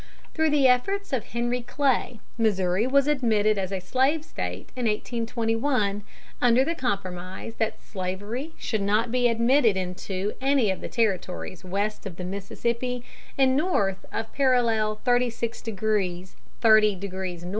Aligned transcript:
Through 0.33 0.49
the 0.49 0.67
efforts 0.67 1.13
of 1.13 1.25
Henry 1.25 1.61
Clay, 1.61 2.19
Missouri 2.35 2.87
was 2.87 3.05
admitted 3.07 3.59
as 3.59 3.71
a 3.71 3.79
slave 3.79 4.25
State 4.25 4.71
in 4.75 4.85
1821, 4.87 6.03
under 6.41 6.65
the 6.65 6.73
compromise 6.73 7.53
that 7.59 7.79
slavery 7.79 8.51
should 8.57 8.81
not 8.81 9.11
be 9.11 9.27
admitted 9.27 9.77
into 9.77 10.33
any 10.41 10.71
of 10.71 10.81
the 10.81 10.89
Territories 10.89 11.63
west 11.63 12.07
of 12.07 12.15
the 12.15 12.23
Mississippi 12.23 13.03
and 13.37 13.55
north 13.55 14.03
of 14.11 14.33
parallel 14.33 14.99
36° 15.05 16.33
30' 16.61 16.99
N. 17.43 17.49